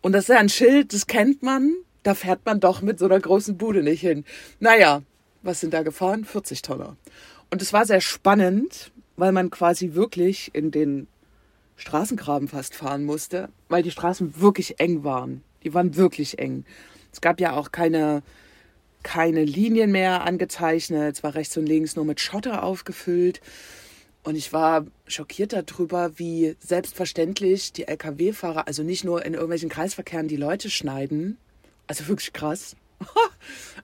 Und 0.00 0.12
das 0.12 0.24
ist 0.24 0.28
ja 0.28 0.38
ein 0.38 0.48
Schild, 0.48 0.92
das 0.92 1.06
kennt 1.06 1.42
man. 1.42 1.74
Da 2.02 2.14
fährt 2.14 2.44
man 2.44 2.58
doch 2.58 2.82
mit 2.82 2.98
so 2.98 3.04
einer 3.04 3.20
großen 3.20 3.56
Bude 3.56 3.84
nicht 3.84 4.00
hin. 4.00 4.24
Naja, 4.58 5.02
was 5.42 5.60
sind 5.60 5.72
da 5.72 5.82
gefahren? 5.82 6.24
40 6.24 6.62
Tonner. 6.62 6.96
Und 7.50 7.62
es 7.62 7.72
war 7.72 7.86
sehr 7.86 8.00
spannend, 8.00 8.90
weil 9.16 9.30
man 9.30 9.50
quasi 9.50 9.94
wirklich 9.94 10.50
in 10.54 10.72
den 10.72 11.06
Straßengraben 11.76 12.48
fast 12.48 12.74
fahren 12.74 13.04
musste, 13.04 13.48
weil 13.68 13.82
die 13.82 13.90
Straßen 13.90 14.40
wirklich 14.40 14.80
eng 14.80 15.04
waren. 15.04 15.42
Die 15.62 15.74
waren 15.74 15.96
wirklich 15.96 16.38
eng. 16.38 16.64
Es 17.12 17.20
gab 17.20 17.40
ja 17.40 17.52
auch 17.52 17.70
keine 17.70 18.22
keine 19.02 19.44
Linien 19.44 19.92
mehr 19.92 20.24
angezeichnet. 20.24 21.16
Es 21.16 21.22
war 21.22 21.34
rechts 21.34 21.56
und 21.56 21.66
links 21.66 21.96
nur 21.96 22.04
mit 22.04 22.20
Schotter 22.20 22.62
aufgefüllt. 22.62 23.40
Und 24.24 24.36
ich 24.36 24.52
war 24.52 24.86
schockiert 25.06 25.52
darüber, 25.52 26.18
wie 26.18 26.56
selbstverständlich 26.60 27.72
die 27.72 27.88
Lkw-Fahrer, 27.88 28.68
also 28.68 28.84
nicht 28.84 29.04
nur 29.04 29.24
in 29.24 29.34
irgendwelchen 29.34 29.68
Kreisverkehren, 29.68 30.28
die 30.28 30.36
Leute 30.36 30.70
schneiden. 30.70 31.38
Also 31.86 32.08
wirklich 32.08 32.32
krass. 32.32 32.76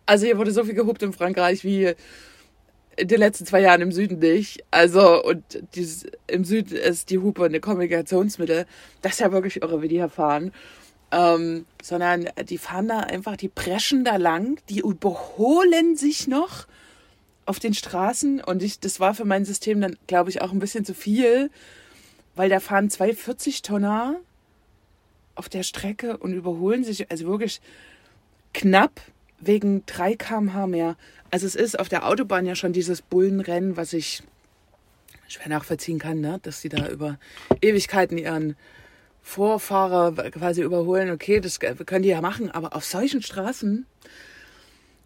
Also 0.07 0.25
hier 0.25 0.39
wurde 0.39 0.53
so 0.53 0.65
viel 0.65 0.73
gehupt 0.73 1.03
in 1.03 1.13
Frankreich 1.13 1.65
wie 1.65 1.93
in 2.97 3.09
den 3.09 3.19
letzten 3.19 3.47
zwei 3.47 3.61
Jahren 3.61 3.83
im 3.83 3.93
Süden 3.93 4.19
nicht. 4.19 4.65
Also, 4.71 5.23
und 5.23 5.43
dieses, 5.75 6.07
im 6.27 6.45
Süden 6.45 6.77
ist 6.77 7.11
die 7.11 7.19
Hupe 7.19 7.45
eine 7.45 7.61
Kommunikationsmittel. 7.61 8.67
Das 9.03 9.13
ist 9.13 9.21
ja 9.21 9.33
wirklich 9.33 9.63
irre, 9.63 9.83
wie 9.83 9.89
die 9.89 9.97
hier 9.97 10.09
fahren. 10.09 10.53
Ähm, 11.11 11.65
sondern 11.83 12.29
die 12.49 12.59
fahren 12.59 12.89
da 12.89 13.01
einfach, 13.01 13.37
die 13.37 13.49
preschen 13.49 14.05
da 14.05 14.17
lang, 14.17 14.61
die 14.69 14.81
überholen 14.81 15.97
sich 15.97 16.27
noch 16.29 16.67
auf 17.47 17.59
den 17.59 17.73
Straßen 17.73 18.43
und 18.43 18.63
ich, 18.63 18.79
das 18.79 19.01
war 19.01 19.15
für 19.15 19.25
mein 19.25 19.47
System 19.47 19.81
dann, 19.81 19.97
glaube 20.07 20.29
ich, 20.29 20.43
auch 20.43 20.53
ein 20.53 20.59
bisschen 20.59 20.85
zu 20.85 20.93
viel, 20.93 21.51
weil 22.37 22.51
da 22.51 22.61
fahren 22.61 22.91
zwei 22.91 23.11
40-Tonner 23.11 24.17
auf 25.35 25.49
der 25.49 25.63
Strecke 25.63 26.19
und 26.19 26.35
überholen 26.35 26.85
sich, 26.85 27.11
also 27.11 27.27
wirklich 27.27 27.63
knapp 28.53 29.01
wegen 29.41 29.87
3 29.87 30.17
km/h 30.17 30.67
mehr. 30.67 30.97
Also 31.31 31.47
es 31.47 31.55
ist 31.55 31.79
auf 31.79 31.89
der 31.89 32.07
Autobahn 32.07 32.45
ja 32.45 32.55
schon 32.55 32.73
dieses 32.73 33.03
Bullenrennen, 33.03 33.77
was 33.77 33.93
ich 33.93 34.23
schwer 35.29 35.49
nachvollziehen 35.49 35.99
kann, 35.99 36.21
ne? 36.21 36.41
dass 36.43 36.61
sie 36.61 36.69
da 36.69 36.89
über 36.89 37.19
Ewigkeiten 37.61 38.19
ihren 38.19 38.57
Vorfahrer 39.29 40.13
quasi 40.31 40.63
überholen. 40.63 41.11
Okay, 41.11 41.41
das 41.41 41.61
können 41.61 42.03
die 42.03 42.09
ja 42.09 42.21
machen, 42.21 42.51
aber 42.51 42.75
auf 42.75 42.85
solchen 42.85 43.21
Straßen, 43.21 43.87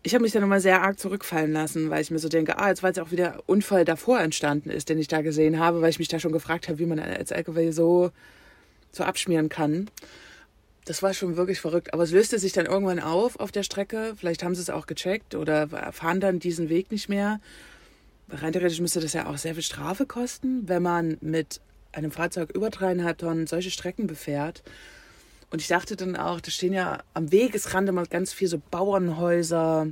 ich 0.04 0.14
habe 0.14 0.22
mich 0.22 0.32
dann 0.32 0.42
nochmal 0.42 0.60
sehr 0.60 0.82
arg 0.82 0.98
zurückfallen 0.98 1.52
lassen, 1.52 1.90
weil 1.90 2.02
ich 2.02 2.10
mir 2.10 2.20
so 2.20 2.28
denke, 2.28 2.58
ah, 2.58 2.68
jetzt 2.68 2.82
war 2.82 2.90
jetzt 2.90 3.00
auch 3.00 3.10
wieder 3.10 3.42
Unfall 3.46 3.84
davor 3.84 4.20
entstanden 4.20 4.70
ist, 4.70 4.88
den 4.88 4.98
ich 4.98 5.08
da 5.08 5.22
gesehen 5.22 5.58
habe, 5.58 5.80
weil 5.80 5.90
ich 5.90 5.98
mich 5.98 6.08
da 6.08 6.20
schon 6.20 6.32
gefragt 6.32 6.68
habe, 6.68 6.78
wie 6.78 6.86
man 6.86 7.00
als 7.00 7.32
LKW 7.32 7.72
so, 7.72 8.10
so 8.92 9.02
abschmieren 9.04 9.48
kann 9.48 9.88
das 10.84 11.00
war 11.00 11.14
schon 11.14 11.36
wirklich 11.36 11.60
verrückt. 11.60 11.94
Aber 11.94 12.02
es 12.02 12.10
löste 12.10 12.40
sich 12.40 12.52
dann 12.52 12.66
irgendwann 12.66 12.98
auf 12.98 13.38
auf 13.38 13.52
der 13.52 13.62
Strecke. 13.62 14.14
Vielleicht 14.16 14.42
haben 14.42 14.54
sie 14.54 14.62
es 14.62 14.70
auch 14.70 14.86
gecheckt 14.86 15.34
oder 15.34 15.68
fahren 15.92 16.18
dann 16.18 16.40
diesen 16.40 16.68
Weg 16.68 16.90
nicht 16.90 17.08
mehr. 17.08 17.40
Rein 18.28 18.52
theoretisch 18.52 18.80
müsste 18.80 19.00
das 19.00 19.12
ja 19.12 19.26
auch 19.26 19.36
sehr 19.36 19.54
viel 19.54 19.62
Strafe 19.62 20.06
kosten, 20.06 20.68
wenn 20.68 20.82
man 20.82 21.18
mit 21.20 21.60
einem 21.92 22.10
Fahrzeug 22.10 22.50
über 22.50 22.70
dreieinhalb 22.70 23.18
Tonnen 23.18 23.46
solche 23.46 23.70
Strecken 23.70 24.06
befährt. 24.06 24.62
Und 25.50 25.60
ich 25.60 25.68
dachte 25.68 25.96
dann 25.96 26.16
auch, 26.16 26.40
da 26.40 26.50
stehen 26.50 26.72
ja 26.72 26.98
am 27.14 27.30
Wegesrand 27.30 27.88
immer 27.88 28.06
ganz 28.06 28.32
viel 28.32 28.48
so 28.48 28.60
Bauernhäuser. 28.70 29.88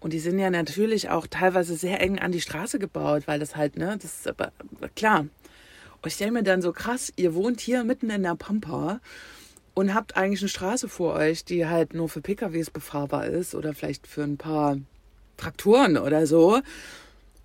Und 0.00 0.12
die 0.12 0.18
sind 0.18 0.38
ja 0.38 0.50
natürlich 0.50 1.10
auch 1.10 1.26
teilweise 1.26 1.74
sehr 1.74 2.00
eng 2.00 2.18
an 2.18 2.32
die 2.32 2.40
Straße 2.40 2.78
gebaut, 2.78 3.24
weil 3.26 3.38
das 3.38 3.56
halt, 3.56 3.76
ne, 3.76 3.98
das 4.00 4.20
ist 4.20 4.28
aber 4.28 4.52
klar. 4.94 5.20
Und 5.20 6.06
ich 6.06 6.14
stelle 6.14 6.30
mir 6.30 6.42
dann 6.42 6.62
so 6.62 6.72
krass, 6.72 7.12
ihr 7.16 7.34
wohnt 7.34 7.60
hier 7.60 7.84
mitten 7.84 8.08
in 8.08 8.22
der 8.22 8.36
Pampa 8.36 9.00
und 9.74 9.94
habt 9.94 10.16
eigentlich 10.16 10.40
eine 10.40 10.48
Straße 10.48 10.88
vor 10.88 11.14
euch, 11.14 11.44
die 11.44 11.66
halt 11.66 11.94
nur 11.94 12.08
für 12.08 12.20
PKWs 12.20 12.70
befahrbar 12.70 13.26
ist 13.26 13.54
oder 13.54 13.74
vielleicht 13.74 14.06
für 14.06 14.22
ein 14.22 14.36
paar 14.36 14.78
Traktoren 15.36 15.96
oder 15.98 16.26
so 16.26 16.60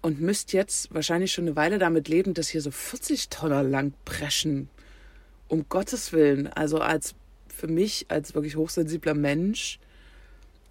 und 0.03 0.19
müsst 0.19 0.51
jetzt 0.53 0.93
wahrscheinlich 0.93 1.31
schon 1.31 1.45
eine 1.45 1.55
Weile 1.55 1.79
damit 1.79 2.09
leben, 2.09 2.33
dass 2.33 2.49
hier 2.49 2.61
so 2.61 2.71
40 2.71 3.29
Tonner 3.29 3.63
lang 3.63 3.93
preschen. 4.05 4.69
Um 5.47 5.65
Gottes 5.69 6.11
Willen. 6.11 6.47
Also 6.47 6.79
als 6.79 7.15
für 7.47 7.67
mich 7.67 8.07
als 8.09 8.35
wirklich 8.35 8.57
hochsensibler 8.57 9.13
Mensch, 9.13 9.79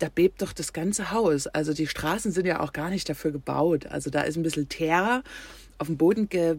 da 0.01 0.09
bebt 0.09 0.43
doch 0.43 0.53
das 0.53 0.75
ganze 0.75 1.13
Haus. 1.13 1.47
Also 1.47 1.73
die 1.73 1.87
Straßen 1.87 2.31
sind 2.31 2.47
ja 2.47 2.61
auch 2.61 2.75
gar 2.75 2.91
nicht 2.91 3.09
dafür 3.09 3.33
gebaut. 3.33 3.87
Also 3.87 4.11
da 4.11 4.21
ist 4.21 4.37
ein 4.37 4.43
bisschen 4.43 4.69
Teer 4.69 5.23
auf 5.79 5.87
dem 5.87 5.97
Boden 5.97 6.29
ge, 6.29 6.59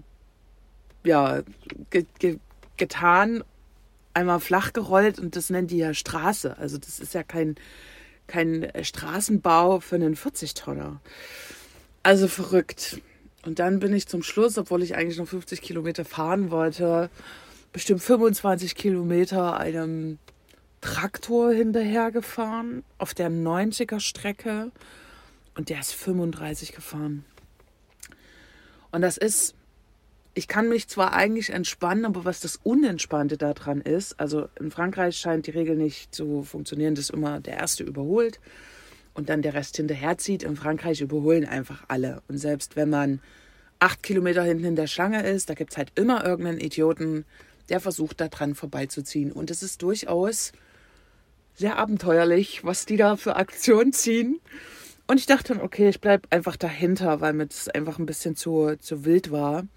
ja, 1.04 1.44
ge, 1.92 2.06
ge, 2.18 2.40
getan 2.78 3.44
einmal 4.16 4.40
flach 4.40 4.74
gerollt 4.74 5.20
und 5.20 5.36
das 5.36 5.52
nennen 5.52 5.68
die 5.68 5.78
ja 5.78 5.94
Straße. 5.94 6.58
Also 6.58 6.80
das 6.80 7.00
ist 7.00 7.14
ja 7.14 7.22
kein, 7.22 7.56
kein 8.26 8.72
Straßenbau 8.82 9.80
für 9.80 9.96
einen 9.96 10.16
40-Tonner. 10.16 11.00
Also 12.04 12.28
verrückt. 12.28 13.02
Und 13.46 13.60
dann 13.60 13.80
bin 13.80 13.94
ich 13.94 14.08
zum 14.08 14.24
Schluss, 14.24 14.58
obwohl 14.58 14.84
ich 14.84 14.96
eigentlich 14.96 15.18
noch 15.18 15.28
50 15.28 15.62
Kilometer 15.62 16.06
fahren 16.06 16.52
wollte, 16.52 17.10
bestimmt 17.72 18.02
25 18.02 18.76
Kilometer 18.76 19.58
einem 19.58 20.20
Traktor 20.82 21.52
hinterhergefahren 21.52 22.84
auf 22.98 23.14
der 23.14 23.30
90er 23.30 24.00
Strecke 24.00 24.72
und 25.56 25.70
der 25.70 25.80
ist 25.80 25.94
35 25.94 26.74
gefahren. 26.74 27.26
Und 28.92 29.02
das 29.02 29.18
ist 29.18 29.56
ich 30.36 30.48
kann 30.48 30.68
mich 30.68 30.88
zwar 30.88 31.14
eigentlich 31.14 31.52
entspannen, 31.52 32.06
aber 32.06 32.26
was 32.26 32.40
das 32.40 32.60
Unentspannte 32.64 33.38
daran 33.38 33.82
ist, 33.82 34.20
also 34.20 34.48
in 34.60 34.72
Frankreich 34.72 35.18
scheint 35.18 35.46
die 35.46 35.52
Regel 35.52 35.76
nicht 35.76 36.14
zu 36.14 36.42
funktionieren, 36.44 36.96
dass 36.96 37.12
immer 37.12 37.40
der 37.40 37.58
Erste 37.58 37.84
überholt 37.84 38.40
und 39.14 39.30
dann 39.30 39.42
der 39.42 39.54
Rest 39.54 39.78
hinterherzieht. 39.78 40.44
In 40.44 40.56
Frankreich 40.56 41.02
überholen 41.02 41.46
einfach 41.46 41.84
alle. 41.88 42.22
Und 42.28 42.38
selbst 42.38 42.76
wenn 42.76 42.90
man 42.90 43.20
acht 43.80 44.04
Kilometer 44.04 44.44
hinten 44.44 44.66
in 44.66 44.76
der 44.76 44.88
Schlange 44.88 45.24
ist, 45.24 45.50
da 45.50 45.54
gibt 45.54 45.72
es 45.72 45.78
halt 45.78 45.92
immer 45.96 46.26
irgendeinen 46.26 46.60
Idioten, 46.60 47.26
der 47.70 47.80
versucht, 47.80 48.22
da 48.22 48.28
dran 48.28 48.56
vorbeizuziehen. 48.56 49.32
Und 49.32 49.52
es 49.52 49.64
ist 49.64 49.82
durchaus 49.82 50.52
sehr 51.56 51.78
abenteuerlich, 51.78 52.64
was 52.64 52.86
die 52.86 52.98
da 52.98 53.16
für 53.16 53.36
Aktionen 53.36 53.94
ziehen. 53.94 54.40
Und 55.08 55.20
ich 55.20 55.26
dachte 55.26 55.62
okay, 55.62 55.90
ich 55.90 56.02
bleibe 56.02 56.28
einfach 56.32 56.56
dahinter, 56.56 57.22
weil 57.22 57.34
mir 57.34 57.46
das 57.46 57.68
einfach 57.68 58.00
ein 58.00 58.06
bisschen 58.06 58.36
zu, 58.36 58.76
zu 58.80 59.06
wild 59.06 59.32
war. 59.32 59.68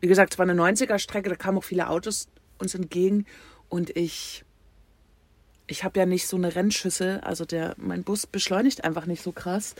Wie 0.00 0.06
gesagt, 0.06 0.34
es 0.34 0.38
war 0.38 0.48
eine 0.48 0.60
90er-Strecke, 0.60 1.28
da 1.28 1.36
kamen 1.36 1.58
auch 1.58 1.64
viele 1.64 1.88
Autos 1.88 2.28
uns 2.58 2.74
entgegen 2.74 3.26
und 3.68 3.94
ich, 3.96 4.44
ich 5.66 5.84
habe 5.84 5.98
ja 5.98 6.06
nicht 6.06 6.26
so 6.28 6.36
eine 6.36 6.54
Rennschüssel, 6.54 7.20
also 7.20 7.44
der, 7.44 7.74
mein 7.76 8.04
Bus 8.04 8.26
beschleunigt 8.26 8.84
einfach 8.84 9.06
nicht 9.06 9.22
so 9.22 9.32
krass 9.32 9.74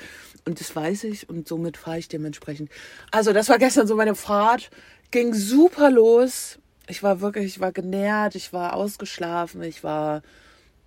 und 0.45 0.61
das 0.61 0.75
weiß 0.75 1.05
ich 1.05 1.29
und 1.29 1.47
somit 1.47 1.77
fahre 1.77 1.99
ich 1.99 2.09
dementsprechend. 2.09 2.71
Also 3.11 3.33
das 3.33 3.49
war 3.49 3.59
gestern 3.59 3.87
so 3.87 3.97
meine 3.97 4.15
Fahrt, 4.15 4.71
ging 5.11 5.33
super 5.35 5.91
los. 5.91 6.59
Ich 6.89 7.03
war 7.03 7.21
wirklich, 7.21 7.47
ich 7.47 7.61
war 7.61 7.73
genährt, 7.73 8.35
ich 8.35 8.53
war 8.53 8.75
ausgeschlafen, 8.75 9.63
ich 9.63 9.85
war 9.85 10.23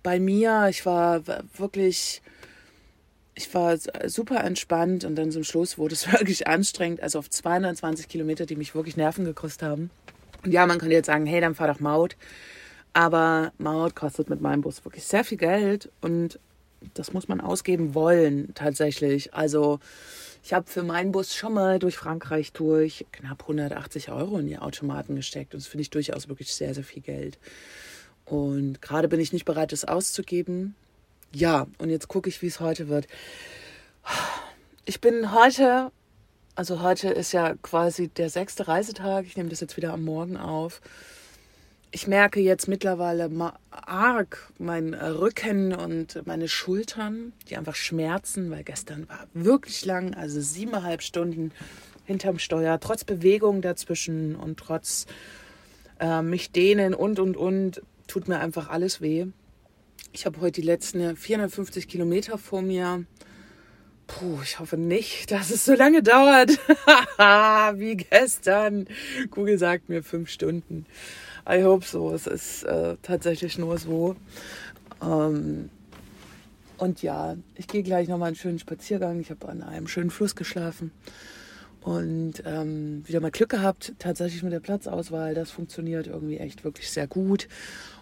bei 0.02 0.20
mir, 0.20 0.66
ich 0.68 0.86
war 0.86 1.22
wirklich 1.56 2.22
ich 3.34 3.54
war 3.54 3.78
super 4.06 4.44
entspannt 4.44 5.04
und 5.04 5.16
dann 5.16 5.30
zum 5.30 5.44
Schluss 5.44 5.78
wurde 5.78 5.94
es 5.94 6.12
wirklich 6.12 6.46
anstrengend, 6.46 7.02
also 7.02 7.18
auf 7.18 7.30
220 7.30 8.08
Kilometer, 8.08 8.44
die 8.44 8.56
mich 8.56 8.74
wirklich 8.74 8.96
Nerven 8.96 9.24
gekostet 9.24 9.68
haben. 9.68 9.90
Und 10.44 10.52
ja, 10.52 10.66
man 10.66 10.78
könnte 10.78 10.94
jetzt 10.94 11.06
sagen, 11.06 11.26
hey, 11.26 11.40
dann 11.40 11.54
fahr 11.54 11.68
doch 11.68 11.80
Maut. 11.80 12.16
Aber 12.92 13.52
Maut 13.58 13.94
kostet 13.94 14.30
mit 14.30 14.40
meinem 14.40 14.62
Bus 14.62 14.84
wirklich 14.84 15.04
sehr 15.04 15.24
viel 15.24 15.38
Geld 15.38 15.90
und 16.00 16.38
das 16.94 17.12
muss 17.12 17.28
man 17.28 17.40
ausgeben 17.40 17.94
wollen 17.94 18.52
tatsächlich. 18.54 19.34
Also 19.34 19.78
ich 20.42 20.52
habe 20.52 20.68
für 20.68 20.82
meinen 20.82 21.12
Bus 21.12 21.34
schon 21.34 21.52
mal 21.52 21.78
durch 21.78 21.96
Frankreich 21.96 22.52
durch 22.52 23.06
knapp 23.12 23.42
180 23.42 24.10
Euro 24.10 24.38
in 24.38 24.46
die 24.46 24.58
Automaten 24.58 25.14
gesteckt 25.14 25.54
und 25.54 25.62
das 25.62 25.68
finde 25.68 25.82
ich 25.82 25.90
durchaus 25.90 26.28
wirklich 26.28 26.54
sehr, 26.54 26.74
sehr 26.74 26.84
viel 26.84 27.02
Geld. 27.02 27.38
Und 28.24 28.80
gerade 28.80 29.08
bin 29.08 29.20
ich 29.20 29.32
nicht 29.32 29.44
bereit, 29.44 29.72
das 29.72 29.84
auszugeben. 29.84 30.74
Ja, 31.32 31.66
und 31.78 31.90
jetzt 31.90 32.08
gucke 32.08 32.28
ich, 32.28 32.42
wie 32.42 32.46
es 32.46 32.60
heute 32.60 32.88
wird. 32.88 33.06
Ich 34.84 35.00
bin 35.00 35.32
heute, 35.34 35.92
also 36.54 36.80
heute 36.80 37.10
ist 37.10 37.32
ja 37.32 37.54
quasi 37.62 38.08
der 38.08 38.30
sechste 38.30 38.66
Reisetag. 38.68 39.26
Ich 39.26 39.36
nehme 39.36 39.50
das 39.50 39.60
jetzt 39.60 39.76
wieder 39.76 39.92
am 39.92 40.04
Morgen 40.04 40.36
auf. 40.36 40.80
Ich 41.92 42.06
merke 42.06 42.38
jetzt 42.38 42.68
mittlerweile 42.68 43.28
arg 43.70 44.52
mein 44.58 44.94
Rücken 44.94 45.74
und 45.74 46.24
meine 46.24 46.46
Schultern, 46.46 47.32
die 47.48 47.56
einfach 47.56 47.74
schmerzen, 47.74 48.48
weil 48.52 48.62
gestern 48.62 49.08
war 49.08 49.26
wirklich 49.34 49.84
lang, 49.84 50.14
also 50.14 50.40
siebeneinhalb 50.40 51.02
Stunden 51.02 51.50
hinterm 52.04 52.38
Steuer, 52.38 52.78
trotz 52.78 53.02
Bewegung 53.02 53.60
dazwischen 53.60 54.36
und 54.36 54.60
trotz 54.60 55.06
äh, 55.98 56.22
mich 56.22 56.52
dehnen 56.52 56.94
und 56.94 57.18
und 57.18 57.36
und, 57.36 57.82
tut 58.06 58.28
mir 58.28 58.38
einfach 58.38 58.68
alles 58.68 59.00
weh. 59.00 59.26
Ich 60.12 60.26
habe 60.26 60.40
heute 60.40 60.60
die 60.60 60.66
letzten 60.66 61.16
450 61.16 61.88
Kilometer 61.88 62.38
vor 62.38 62.62
mir. 62.62 63.04
Puh, 64.06 64.38
ich 64.44 64.60
hoffe 64.60 64.76
nicht, 64.76 65.32
dass 65.32 65.50
es 65.50 65.64
so 65.64 65.74
lange 65.74 66.04
dauert 66.04 66.50
wie 67.78 67.96
gestern. 67.96 68.86
Google 69.30 69.58
sagt 69.58 69.88
mir 69.88 70.04
fünf 70.04 70.30
Stunden. 70.30 70.86
I 71.50 71.64
hope 71.64 71.84
so. 71.84 72.12
Es 72.12 72.26
ist 72.26 72.62
äh, 72.62 72.96
tatsächlich 73.02 73.58
nur 73.58 73.76
so. 73.78 74.14
Ähm, 75.02 75.68
und 76.78 77.02
ja, 77.02 77.36
ich 77.56 77.66
gehe 77.66 77.82
gleich 77.82 78.08
nochmal 78.08 78.28
einen 78.28 78.36
schönen 78.36 78.58
Spaziergang. 78.58 79.20
Ich 79.20 79.30
habe 79.30 79.48
an 79.48 79.62
einem 79.62 79.88
schönen 79.88 80.10
Fluss 80.10 80.36
geschlafen 80.36 80.92
und 81.82 82.42
ähm, 82.44 83.02
wieder 83.06 83.20
mal 83.20 83.30
Glück 83.30 83.50
gehabt, 83.50 83.94
tatsächlich 83.98 84.42
mit 84.42 84.52
der 84.52 84.60
Platzauswahl. 84.60 85.34
Das 85.34 85.50
funktioniert 85.50 86.06
irgendwie 86.06 86.38
echt 86.38 86.62
wirklich 86.64 86.90
sehr 86.90 87.06
gut. 87.06 87.48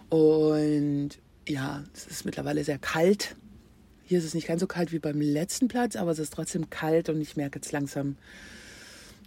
Und 0.09 1.11
ja, 1.47 1.83
es 1.95 2.05
ist 2.07 2.25
mittlerweile 2.25 2.63
sehr 2.63 2.77
kalt 2.77 3.35
Hier 4.05 4.19
ist 4.19 4.25
es 4.25 4.33
nicht 4.33 4.47
ganz 4.47 4.61
so 4.61 4.67
kalt 4.67 4.91
wie 4.91 4.99
beim 4.99 5.21
letzten 5.21 5.67
Platz, 5.67 5.95
aber 5.95 6.11
es 6.11 6.19
ist 6.19 6.33
trotzdem 6.33 6.69
kalt 6.69 7.09
und 7.09 7.19
ich 7.21 7.35
merke 7.35 7.57
jetzt 7.59 7.71
langsam, 7.71 8.15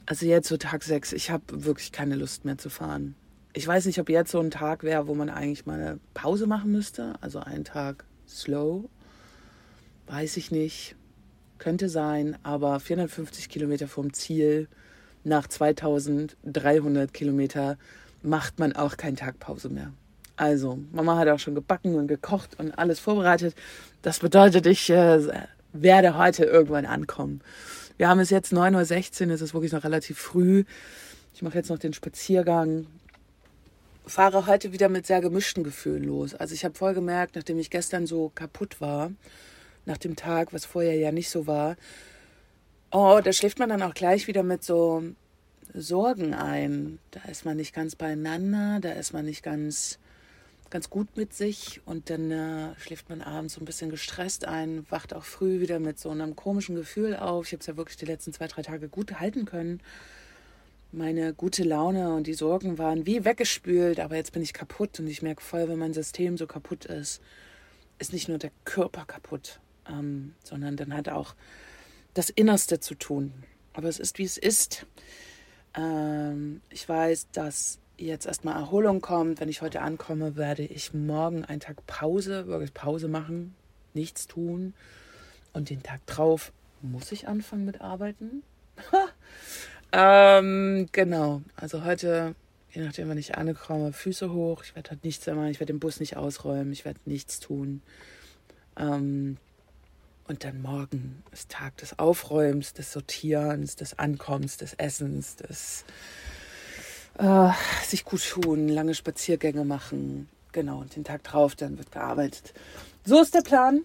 also 0.06 0.26
jetzt 0.26 0.48
so 0.48 0.56
Tag 0.56 0.82
6, 0.84 1.12
ich 1.12 1.30
habe 1.30 1.44
wirklich 1.64 1.92
keine 1.92 2.16
Lust 2.16 2.44
mehr 2.44 2.58
zu 2.58 2.70
fahren. 2.70 3.16
Ich 3.54 3.66
weiß 3.66 3.84
nicht, 3.84 3.98
ob 3.98 4.08
jetzt 4.08 4.30
so 4.30 4.40
ein 4.40 4.50
Tag 4.50 4.82
wäre, 4.82 5.08
wo 5.08 5.14
man 5.14 5.28
eigentlich 5.28 5.66
mal 5.66 5.80
eine 5.80 6.00
Pause 6.14 6.46
machen 6.46 6.72
müsste. 6.72 7.14
Also 7.20 7.40
einen 7.40 7.64
Tag 7.64 8.04
slow. 8.26 8.88
Weiß 10.06 10.36
ich 10.38 10.50
nicht. 10.50 10.96
Könnte 11.58 11.88
sein, 11.88 12.36
aber 12.42 12.80
450 12.80 13.48
Kilometer 13.48 13.86
vom 13.88 14.12
Ziel 14.12 14.68
nach 15.22 15.46
2300 15.46 17.14
Kilometer 17.14 17.78
macht 18.22 18.58
man 18.58 18.72
auch 18.74 18.96
keinen 18.96 19.16
Tag 19.16 19.38
Pause 19.38 19.68
mehr. 19.68 19.92
Also, 20.36 20.78
Mama 20.90 21.16
hat 21.18 21.28
auch 21.28 21.38
schon 21.38 21.54
gebacken 21.54 21.94
und 21.94 22.08
gekocht 22.08 22.58
und 22.58 22.76
alles 22.78 22.98
vorbereitet. 22.98 23.54
Das 24.00 24.20
bedeutet, 24.20 24.66
ich 24.66 24.90
äh, 24.90 25.20
werde 25.72 26.16
heute 26.16 26.44
irgendwann 26.44 26.86
ankommen. 26.86 27.42
Wir 27.96 28.08
haben 28.08 28.18
es 28.18 28.30
jetzt 28.30 28.52
9.16 28.52 29.26
Uhr, 29.26 29.34
es 29.34 29.42
ist 29.42 29.54
wirklich 29.54 29.72
noch 29.72 29.84
relativ 29.84 30.18
früh. 30.18 30.64
Ich 31.34 31.42
mache 31.42 31.58
jetzt 31.58 31.70
noch 31.70 31.78
den 31.78 31.92
Spaziergang. 31.92 32.86
Fahre 34.06 34.46
heute 34.46 34.72
wieder 34.72 34.88
mit 34.88 35.06
sehr 35.06 35.20
gemischten 35.20 35.64
Gefühlen 35.64 36.04
los. 36.04 36.34
Also 36.34 36.54
ich 36.54 36.64
habe 36.64 36.74
voll 36.74 36.94
gemerkt, 36.94 37.36
nachdem 37.36 37.58
ich 37.58 37.70
gestern 37.70 38.06
so 38.06 38.30
kaputt 38.34 38.80
war, 38.80 39.12
nach 39.84 39.98
dem 39.98 40.16
Tag, 40.16 40.52
was 40.52 40.64
vorher 40.64 40.96
ja 40.96 41.12
nicht 41.12 41.30
so 41.30 41.46
war, 41.46 41.76
oh, 42.90 43.20
da 43.22 43.32
schläft 43.32 43.58
man 43.58 43.68
dann 43.68 43.82
auch 43.82 43.94
gleich 43.94 44.26
wieder 44.26 44.42
mit 44.42 44.62
so 44.62 45.02
Sorgen 45.74 46.34
ein. 46.34 46.98
Da 47.10 47.20
ist 47.30 47.44
man 47.44 47.56
nicht 47.56 47.74
ganz 47.74 47.96
beieinander, 47.96 48.80
da 48.80 48.92
ist 48.92 49.12
man 49.12 49.24
nicht 49.24 49.42
ganz 49.42 49.98
ganz 50.72 50.88
gut 50.88 51.18
mit 51.18 51.34
sich 51.34 51.82
und 51.84 52.08
dann 52.08 52.30
äh, 52.30 52.74
schläft 52.80 53.10
man 53.10 53.20
abends 53.20 53.54
so 53.54 53.60
ein 53.60 53.66
bisschen 53.66 53.90
gestresst 53.90 54.46
ein, 54.46 54.86
wacht 54.88 55.12
auch 55.14 55.24
früh 55.24 55.60
wieder 55.60 55.78
mit 55.78 56.00
so 56.00 56.08
einem 56.08 56.34
komischen 56.34 56.76
Gefühl 56.76 57.14
auf. 57.14 57.46
Ich 57.46 57.52
habe 57.52 57.60
es 57.60 57.66
ja 57.66 57.76
wirklich 57.76 57.98
die 57.98 58.06
letzten 58.06 58.32
zwei, 58.32 58.46
drei 58.46 58.62
Tage 58.62 58.88
gut 58.88 59.20
halten 59.20 59.44
können. 59.44 59.82
Meine 60.94 61.32
gute 61.32 61.64
Laune 61.64 62.14
und 62.14 62.26
die 62.26 62.34
Sorgen 62.34 62.76
waren 62.76 63.06
wie 63.06 63.24
weggespült, 63.24 63.98
aber 63.98 64.16
jetzt 64.16 64.32
bin 64.32 64.42
ich 64.42 64.52
kaputt 64.52 65.00
und 65.00 65.06
ich 65.06 65.22
merke 65.22 65.42
voll, 65.42 65.66
wenn 65.66 65.78
mein 65.78 65.94
System 65.94 66.36
so 66.36 66.46
kaputt 66.46 66.84
ist, 66.84 67.22
ist 67.98 68.12
nicht 68.12 68.28
nur 68.28 68.36
der 68.36 68.50
Körper 68.66 69.06
kaputt, 69.06 69.58
ähm, 69.88 70.34
sondern 70.44 70.76
dann 70.76 70.92
hat 70.92 71.08
auch 71.08 71.34
das 72.12 72.28
Innerste 72.28 72.78
zu 72.78 72.94
tun. 72.94 73.32
Aber 73.72 73.88
es 73.88 73.98
ist, 73.98 74.18
wie 74.18 74.24
es 74.24 74.36
ist. 74.36 74.84
Ähm, 75.74 76.60
ich 76.68 76.86
weiß, 76.86 77.28
dass 77.32 77.78
jetzt 77.96 78.26
erstmal 78.26 78.56
Erholung 78.56 79.00
kommt. 79.00 79.40
Wenn 79.40 79.48
ich 79.48 79.62
heute 79.62 79.80
ankomme, 79.80 80.36
werde 80.36 80.62
ich 80.62 80.92
morgen 80.92 81.42
einen 81.42 81.60
Tag 81.60 81.86
Pause, 81.86 82.46
wirklich 82.48 82.74
Pause 82.74 83.08
machen, 83.08 83.54
nichts 83.94 84.26
tun. 84.26 84.74
Und 85.54 85.70
den 85.70 85.82
Tag 85.82 86.04
drauf 86.06 86.52
muss 86.82 87.12
ich 87.12 87.28
anfangen 87.28 87.64
mit 87.64 87.80
Arbeiten. 87.80 88.42
ähm, 89.92 90.88
genau, 90.92 91.42
also 91.56 91.84
heute, 91.84 92.34
je 92.72 92.82
nachdem, 92.82 93.08
wenn 93.08 93.18
ich 93.18 93.36
ankomme, 93.36 93.92
Füße 93.92 94.32
hoch. 94.32 94.64
Ich 94.64 94.74
werde 94.74 94.90
halt 94.90 95.04
nichts 95.04 95.26
mehr 95.26 95.34
machen, 95.34 95.50
ich 95.50 95.60
werde 95.60 95.72
den 95.72 95.80
Bus 95.80 96.00
nicht 96.00 96.16
ausräumen, 96.16 96.72
ich 96.72 96.84
werde 96.84 97.00
nichts 97.04 97.40
tun. 97.40 97.82
Ähm, 98.76 99.36
und 100.28 100.44
dann 100.44 100.62
morgen 100.62 101.22
ist 101.32 101.50
Tag 101.50 101.76
des 101.76 101.98
Aufräumens, 101.98 102.72
des 102.72 102.92
Sortierens, 102.92 103.76
des 103.76 103.98
Ankommens, 103.98 104.56
des 104.56 104.72
Essens, 104.74 105.36
des 105.36 105.84
äh, 107.18 107.50
sich 107.86 108.04
gut 108.04 108.26
tun, 108.26 108.68
lange 108.68 108.94
Spaziergänge 108.94 109.64
machen. 109.64 110.28
Genau, 110.52 110.78
und 110.78 110.96
den 110.96 111.04
Tag 111.04 111.24
drauf, 111.24 111.54
dann 111.54 111.78
wird 111.78 111.92
gearbeitet. 111.92 112.54
So 113.04 113.20
ist 113.20 113.34
der 113.34 113.42
Plan. 113.42 113.84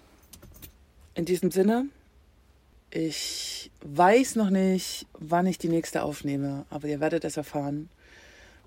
In 1.16 1.26
diesem 1.26 1.50
Sinne, 1.50 1.88
ich 2.90 3.72
weiß 3.82 4.36
noch 4.36 4.50
nicht, 4.50 5.08
wann 5.14 5.46
ich 5.46 5.58
die 5.58 5.70
nächste 5.70 6.04
aufnehme, 6.04 6.66
aber 6.70 6.88
ihr 6.88 7.00
werdet 7.00 7.26
es 7.26 7.38
erfahren. 7.38 7.90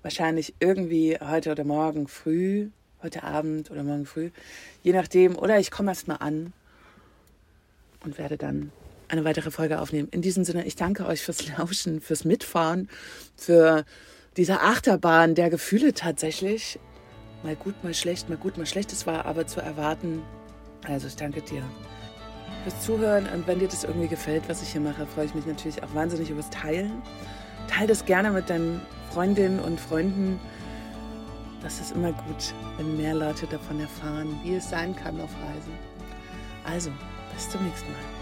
Wahrscheinlich 0.03 0.53
irgendwie 0.59 1.17
heute 1.19 1.51
oder 1.51 1.63
morgen 1.63 2.07
früh, 2.07 2.69
heute 3.03 3.23
Abend 3.23 3.71
oder 3.71 3.83
morgen 3.83 4.05
früh, 4.05 4.31
je 4.83 4.93
nachdem. 4.93 5.35
Oder 5.35 5.59
ich 5.59 5.71
komme 5.71 5.91
erst 5.91 6.07
mal 6.07 6.15
an 6.15 6.53
und 8.03 8.17
werde 8.17 8.37
dann 8.37 8.71
eine 9.07 9.25
weitere 9.25 9.51
Folge 9.51 9.81
aufnehmen. 9.81 10.07
In 10.11 10.21
diesem 10.21 10.43
Sinne, 10.43 10.65
ich 10.65 10.75
danke 10.75 11.05
euch 11.05 11.21
fürs 11.21 11.47
Lauschen, 11.57 11.99
fürs 12.01 12.23
Mitfahren, 12.23 12.89
für 13.35 13.85
dieser 14.37 14.63
Achterbahn 14.63 15.35
der 15.35 15.49
Gefühle 15.49 15.93
tatsächlich. 15.93 16.79
Mal 17.43 17.55
gut, 17.55 17.83
mal 17.83 17.93
schlecht, 17.93 18.29
mal 18.29 18.37
gut, 18.37 18.57
mal 18.57 18.65
schlecht. 18.65 18.91
Es 18.93 19.05
war 19.05 19.25
aber 19.25 19.47
zu 19.47 19.59
erwarten. 19.59 20.21
Also 20.87 21.07
ich 21.07 21.15
danke 21.15 21.41
dir 21.41 21.63
fürs 22.63 22.81
Zuhören. 22.81 23.27
Und 23.33 23.47
wenn 23.47 23.59
dir 23.59 23.67
das 23.67 23.83
irgendwie 23.83 24.07
gefällt, 24.07 24.47
was 24.47 24.61
ich 24.61 24.69
hier 24.69 24.81
mache, 24.81 25.05
freue 25.05 25.25
ich 25.25 25.35
mich 25.35 25.45
natürlich 25.45 25.83
auch 25.83 25.93
wahnsinnig 25.93 26.29
übers 26.29 26.49
Teilen. 26.49 27.01
Teil 27.67 27.87
das 27.87 28.05
gerne 28.05 28.31
mit 28.31 28.49
deinen 28.49 28.81
Freundinnen 29.11 29.59
und 29.59 29.79
Freunden. 29.79 30.39
Das 31.61 31.79
ist 31.79 31.91
immer 31.91 32.11
gut, 32.11 32.53
wenn 32.77 32.97
mehr 32.97 33.13
Leute 33.13 33.45
davon 33.45 33.79
erfahren, 33.79 34.39
wie 34.43 34.55
es 34.55 34.69
sein 34.69 34.95
kann 34.95 35.19
auf 35.21 35.29
Reisen. 35.35 35.73
Also, 36.63 36.91
bis 37.33 37.49
zum 37.49 37.63
nächsten 37.63 37.91
Mal. 37.91 38.20